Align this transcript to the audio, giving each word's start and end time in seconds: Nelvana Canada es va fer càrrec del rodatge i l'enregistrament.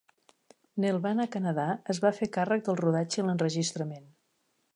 Nelvana 0.85 1.27
Canada 1.35 1.65
es 1.95 1.99
va 2.07 2.13
fer 2.21 2.31
càrrec 2.39 2.67
del 2.71 2.81
rodatge 2.83 3.21
i 3.23 3.27
l'enregistrament. 3.29 4.11